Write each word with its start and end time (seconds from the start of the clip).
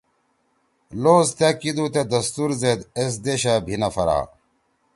لوز 1.01 1.27
تأ 1.37 1.49
کیِدُو 1.59 1.85
تے 1.93 2.01
دستور 2.13 2.49
زید 2.61 2.79
ایس 2.99 3.13
دیشا 3.25 3.55
بھی 3.65 3.75
نہ 3.81 3.89
پھرا 3.93 4.19